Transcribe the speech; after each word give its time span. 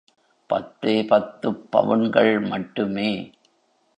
பத்தே 0.49 1.03
பத்துப் 1.03 1.71
பவுன்கள் 1.71 2.39
மட்டுமே. 2.39 3.31